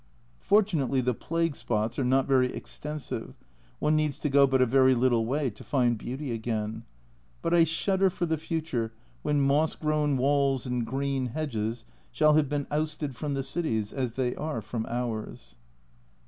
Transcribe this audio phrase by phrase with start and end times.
[0.39, 3.35] Fortunately the plague spots are not very extensive,
[3.77, 6.85] one needs to go but a very little way to find beauty again,
[7.43, 8.91] but I shudder for the future
[9.21, 14.15] when moss grown walls and green hedges shall have been ousted from the cities, as
[14.15, 15.55] they are from ours.